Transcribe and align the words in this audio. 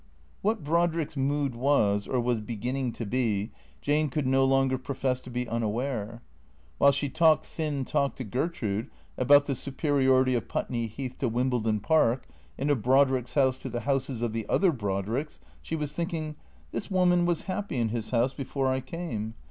What 0.41 0.63
Brodrick's 0.63 1.15
mood 1.15 1.53
was, 1.53 2.07
or 2.07 2.19
was 2.19 2.41
beginning 2.41 2.91
to 2.93 3.05
be, 3.05 3.51
Jane 3.81 4.09
could 4.09 4.25
no 4.25 4.43
longer 4.45 4.79
profess 4.79 5.21
to 5.21 5.29
be 5.29 5.47
unaware. 5.47 6.23
While 6.79 6.91
she 6.91 7.07
talked 7.07 7.45
thin 7.45 7.85
talk 7.85 8.15
to 8.15 8.23
Gertrude 8.23 8.89
about 9.15 9.45
the 9.45 9.53
superiority 9.53 10.33
of 10.33 10.47
Putney 10.47 10.87
Heath 10.87 11.19
to 11.19 11.29
Wim 11.29 11.51
bledon 11.51 11.81
Park, 11.83 12.25
and 12.57 12.71
of 12.71 12.81
Brodrick's 12.81 13.35
bouse 13.35 13.59
to 13.59 13.69
the 13.69 13.81
houses 13.81 14.23
of 14.23 14.33
the 14.33 14.49
other 14.49 14.71
Brodricks, 14.71 15.39
she 15.61 15.75
was 15.75 15.93
thinking," 15.93 16.35
This 16.71 16.89
woman 16.89 17.27
was 17.27 17.43
happy 17.43 17.77
in 17.77 17.89
his 17.89 18.09
house 18.09 18.33
before 18.33 18.69
I 18.69 18.79
came. 18.79 19.35